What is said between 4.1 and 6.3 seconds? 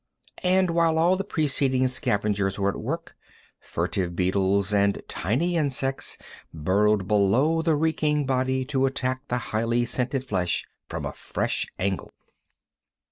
beetles and tiny insects